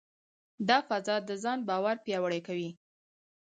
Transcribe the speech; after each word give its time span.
دا 0.69 0.77
فضا 0.87 1.15
د 1.29 1.31
ځان 1.43 1.59
باور 1.69 1.95
پیاوړې 2.05 2.41
کوي. 2.47 2.69